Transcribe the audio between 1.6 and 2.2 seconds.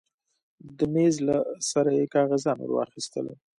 سره يې